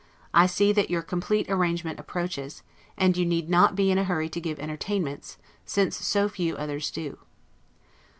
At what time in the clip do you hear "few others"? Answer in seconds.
6.27-6.89